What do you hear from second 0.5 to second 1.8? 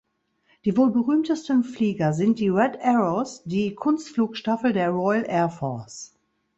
Die wohl berühmtesten